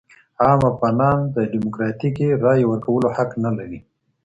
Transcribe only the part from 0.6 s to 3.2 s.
افغانان د ډیموکراتیکي رایې ورکولو